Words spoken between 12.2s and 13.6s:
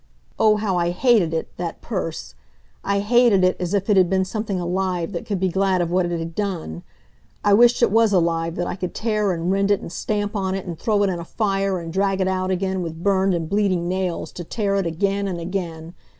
out again, with burned and